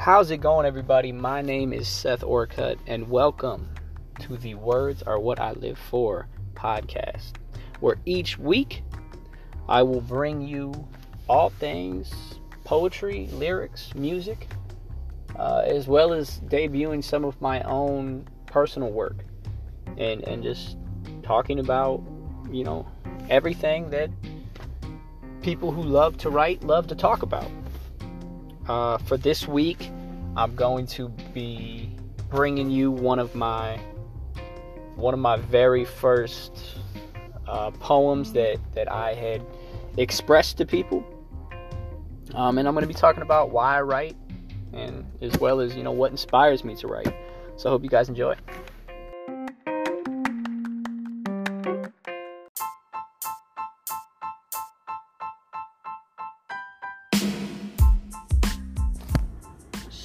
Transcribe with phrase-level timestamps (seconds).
[0.00, 1.12] How's it going, everybody?
[1.12, 3.68] My name is Seth Orcutt, and welcome
[4.20, 7.32] to the Words Are What I Live For podcast,
[7.80, 8.82] where each week
[9.68, 10.88] I will bring you
[11.28, 12.10] all things
[12.64, 14.48] poetry, lyrics, music,
[15.38, 19.18] uh, as well as debuting some of my own personal work
[19.98, 20.78] and, and just
[21.22, 22.02] talking about,
[22.50, 22.88] you know,
[23.28, 24.08] everything that
[25.42, 27.50] people who love to write love to talk about.
[28.70, 29.90] Uh, for this week,
[30.36, 31.90] I'm going to be
[32.28, 33.80] bringing you one of my
[34.94, 36.56] one of my very first
[37.48, 39.44] uh, poems that that I had
[39.96, 41.04] expressed to people,
[42.32, 44.16] um, and I'm going to be talking about why I write,
[44.72, 47.12] and as well as you know what inspires me to write.
[47.56, 48.36] So I hope you guys enjoy.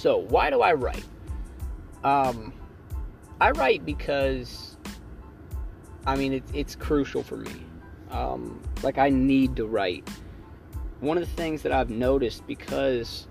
[0.00, 1.04] So, why do I write?
[2.04, 2.54] Um,
[3.38, 4.78] I write because,
[6.06, 7.52] I mean, it's, it's crucial for me.
[8.10, 10.08] Um, like, I need to write.
[11.00, 13.28] One of the things that I've noticed because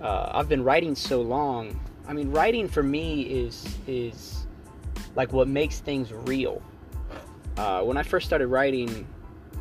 [0.00, 4.46] uh, I've been writing so long, I mean, writing for me is, is
[5.14, 6.62] like what makes things real.
[7.58, 9.06] Uh, when I first started writing,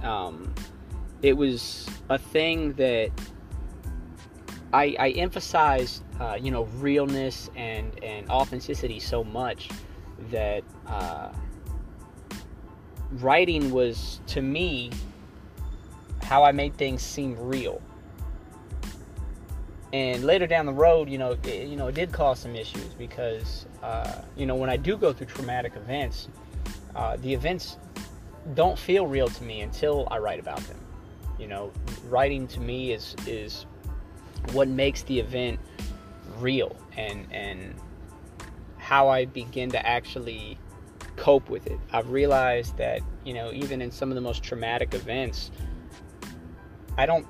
[0.01, 0.55] um,
[1.21, 3.11] it was a thing that
[4.75, 9.69] I, I emphasized uh, you know realness and and authenticity so much
[10.31, 11.31] that uh,
[13.13, 14.91] writing was to me
[16.21, 17.81] how I made things seem real.
[19.93, 22.93] And later down the road, you know, it, you know, it did cause some issues
[22.97, 26.27] because uh, you know when I do go through traumatic events,
[26.95, 27.77] uh, the events
[28.55, 30.79] don't feel real to me until I write about them.
[31.39, 31.71] You know,
[32.09, 33.65] writing to me is is
[34.53, 35.59] what makes the event
[36.37, 37.75] real and and
[38.77, 40.57] how I begin to actually
[41.15, 41.79] cope with it.
[41.91, 45.49] I've realized that, you know, even in some of the most traumatic events,
[46.97, 47.25] I don't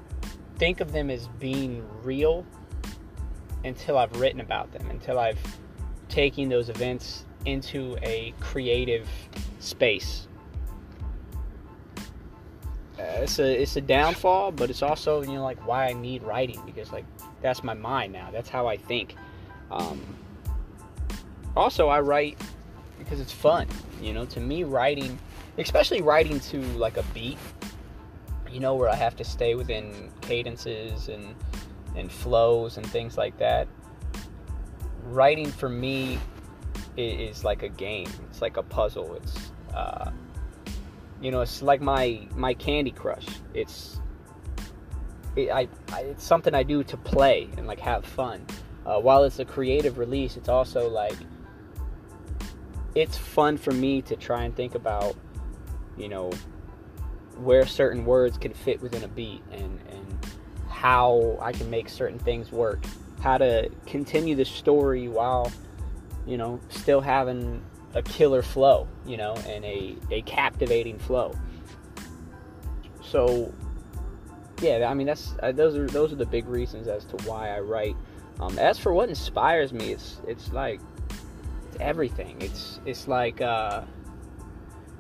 [0.58, 2.46] think of them as being real
[3.64, 5.40] until I've written about them, until I've
[6.10, 9.08] taken those events into a creative
[9.60, 10.28] space.
[13.22, 16.62] It's a it's a downfall, but it's also you know like why I need writing
[16.66, 17.06] because like
[17.42, 18.30] that's my mind now.
[18.32, 19.16] That's how I think.
[19.72, 20.02] Um,
[21.56, 22.40] also, I write
[23.00, 23.68] because it's fun.
[24.02, 25.18] You know, to me, writing,
[25.58, 27.38] especially writing to like a beat,
[28.52, 31.36] you know, where I have to stay within cadences and
[31.96, 33.68] and flows and things like that.
[35.04, 36.20] Writing for me
[36.98, 38.10] is like a game.
[38.30, 39.16] It's like a puzzle.
[39.16, 40.12] It's uh,
[41.22, 43.26] you know, it's like my my Candy Crush.
[43.54, 44.00] It's
[45.36, 48.46] it, I, I, it's something I do to play and like have fun.
[48.86, 51.18] Uh, while it's a creative release, it's also like
[52.94, 55.16] it's fun for me to try and think about,
[55.98, 56.32] you know,
[57.38, 60.26] where certain words can fit within a beat and and
[60.70, 62.86] how I can make certain things work,
[63.22, 65.52] how to continue the story while,
[66.28, 67.64] you know, still having
[67.96, 71.34] a killer flow, you know, and a, a captivating flow.
[73.02, 73.54] So
[74.62, 77.56] yeah, I mean that's uh, those are those are the big reasons as to why
[77.56, 77.96] I write.
[78.40, 80.82] Um, as for what inspires me, it's it's like
[81.68, 82.38] it's everything.
[82.42, 83.84] It's it's like uh,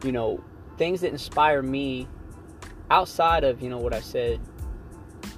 [0.03, 0.41] you know
[0.77, 2.07] things that inspire me
[2.89, 4.39] outside of you know what I said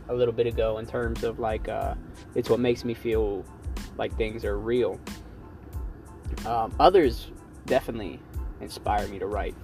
[0.09, 1.95] a little bit ago in terms of like uh,
[2.35, 3.43] it's what makes me feel
[3.97, 4.99] like things are real.
[6.45, 7.31] Um, others
[7.67, 8.19] definitely
[8.59, 9.55] inspire me to write.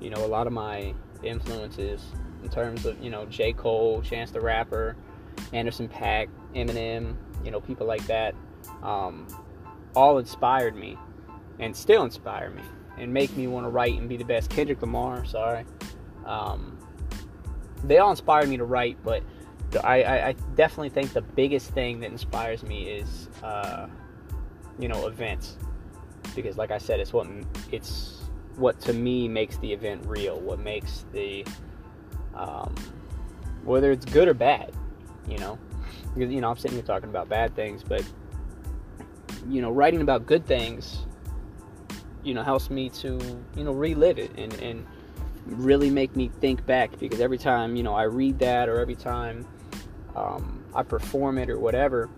[0.00, 2.02] You know, a lot of my influences
[2.42, 3.52] in terms of you know J.
[3.52, 4.94] Cole, Chance the Rapper,
[5.52, 8.34] Anderson .Paak, Eminem, you know people like that,
[8.82, 9.26] um,
[9.96, 10.98] all inspired me,
[11.58, 12.62] and still inspire me,
[12.98, 14.50] and make me want to write and be the best.
[14.50, 15.64] Kendrick Lamar, sorry,
[16.26, 16.78] um,
[17.82, 19.22] they all inspired me to write, but
[19.82, 23.88] I, I, I, definitely think the biggest thing that inspires me is uh,
[24.78, 25.56] you know events,
[26.34, 27.26] because like I said, it's what
[27.72, 28.22] it's
[28.56, 30.38] what to me makes the event real.
[30.40, 31.44] What makes the
[32.34, 32.74] um,
[33.64, 34.72] whether it's good or bad,
[35.28, 35.58] you know.
[36.14, 38.04] Because you know, I'm sitting here talking about bad things, but
[39.48, 41.06] you know, writing about good things,
[42.22, 43.18] you know, helps me to
[43.56, 44.86] you know relive it and and
[45.46, 46.98] really make me think back.
[46.98, 49.46] Because every time you know I read that, or every time
[50.14, 52.08] um, I perform it, or whatever,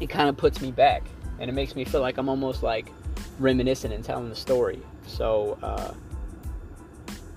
[0.00, 1.04] it kind of puts me back,
[1.38, 2.92] and it makes me feel like I'm almost like
[3.38, 4.80] reminiscing and telling the story.
[5.06, 5.58] So.
[5.62, 5.94] Uh,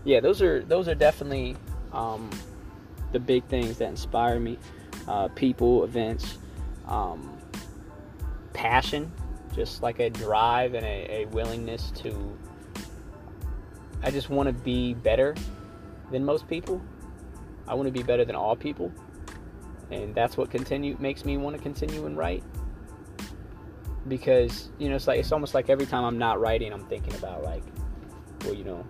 [0.05, 1.55] yeah, those are those are definitely
[1.93, 2.29] um,
[3.11, 4.57] the big things that inspire me
[5.07, 6.37] uh, people, events.
[6.87, 7.37] Um,
[8.53, 9.11] passion,
[9.55, 12.37] just like a drive and a, a willingness to.
[14.01, 15.35] I just want to be better
[16.11, 16.81] than most people.
[17.67, 18.91] I want to be better than all people,
[19.91, 22.43] and that's what continue makes me want to continue and write.
[24.07, 27.15] Because you know, it's like it's almost like every time I'm not writing, I'm thinking
[27.15, 27.63] about like,
[28.43, 28.85] well, you know,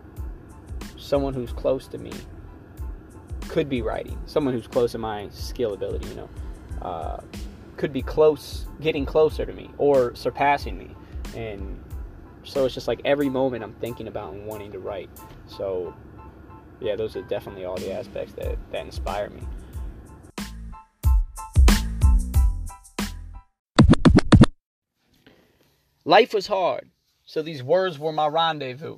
[0.97, 2.11] someone who's close to me
[3.47, 4.17] could be writing.
[4.25, 6.29] Someone who's close to my skill ability, you know,
[6.81, 7.21] uh,
[7.77, 10.95] could be close, getting closer to me or surpassing me.
[11.35, 11.83] And
[12.43, 15.09] so it's just like every moment I'm thinking about and wanting to write.
[15.47, 15.95] So
[16.79, 19.41] yeah, those are definitely all the aspects that, that inspire me.
[26.09, 26.89] Life was hard,
[27.23, 28.97] so these words were my rendezvous.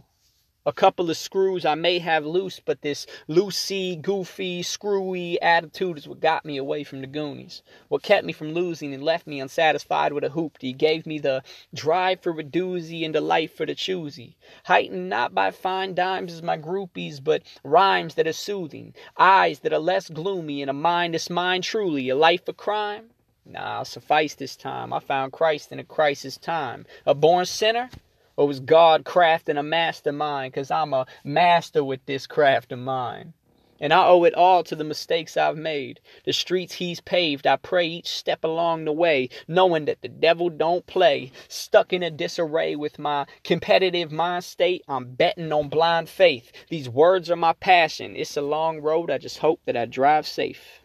[0.66, 6.08] A couple of screws I may have loose, but this loosey, goofy, screwy attitude is
[6.08, 7.64] what got me away from the Goonies.
[7.90, 10.72] What kept me from losing and left me unsatisfied with a hoopty.
[10.78, 11.44] Gave me the
[11.74, 14.38] drive for a doozy and the life for the choosy.
[14.64, 18.96] Heightened not by fine dimes as my groupies, but rhymes that are soothing.
[19.18, 22.08] Eyes that are less gloomy and a mind that's mine truly.
[22.08, 23.10] A life of crime?
[23.52, 24.94] Nah, I'll suffice this time.
[24.94, 26.86] I found Christ in a crisis time.
[27.06, 27.90] A born sinner?
[28.38, 30.54] Or was God crafting a mastermind?
[30.54, 33.34] Cause I'm a master with this craft of mine.
[33.82, 36.00] And I owe it all to the mistakes I've made.
[36.24, 40.50] The streets he's paved, I pray each step along the way, knowing that the devil
[40.50, 41.34] don't play.
[41.50, 46.54] Stuck in a disarray with my competitive mind state, I'm betting on blind faith.
[46.70, 48.16] These words are my passion.
[48.16, 50.81] It's a long road, I just hope that I drive safe.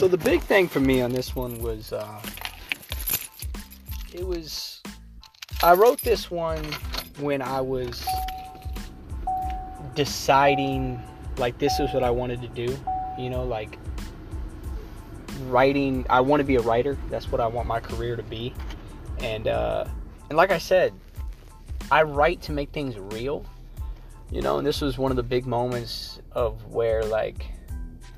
[0.00, 2.22] So the big thing for me on this one was uh,
[4.14, 4.80] it was
[5.62, 6.64] I wrote this one
[7.18, 8.02] when I was
[9.94, 10.98] deciding
[11.36, 12.74] like this is what I wanted to do,
[13.18, 13.78] you know, like
[15.48, 16.96] writing I want to be a writer.
[17.10, 18.54] That's what I want my career to be.
[19.18, 19.84] And uh
[20.30, 20.94] and like I said,
[21.90, 23.44] I write to make things real.
[24.30, 27.44] You know, and this was one of the big moments of where like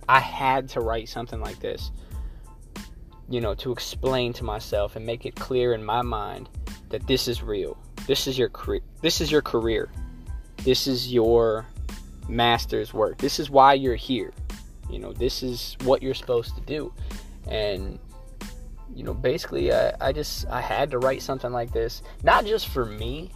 [0.09, 1.91] I had to write something like this,
[3.29, 6.49] you know, to explain to myself and make it clear in my mind
[6.91, 7.77] that this is real.
[8.07, 8.83] This is your career.
[9.01, 9.91] This is your career.
[10.59, 11.67] This is your
[12.29, 13.19] master's work.
[13.19, 14.33] This is why you're here.
[14.91, 16.93] You know, this is what you're supposed to do.
[17.49, 17.99] And
[18.95, 22.69] you know, basically I, I just I had to write something like this, not just
[22.69, 23.31] for me,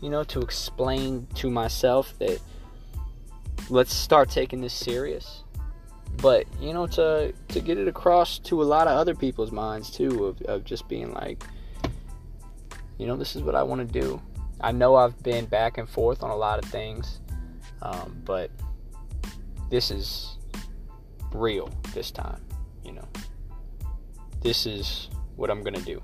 [0.00, 2.40] you know, to explain to myself that
[3.68, 5.42] let's start taking this serious
[6.22, 9.90] but you know to to get it across to a lot of other people's minds
[9.90, 11.44] too of, of just being like
[12.98, 14.20] you know this is what i want to do.
[14.60, 17.20] I know i've been back and forth on a lot of things
[17.82, 18.50] um, but
[19.70, 20.38] this is
[21.32, 22.40] real this time
[22.84, 23.06] you know.
[24.40, 26.00] This is what i'm gonna do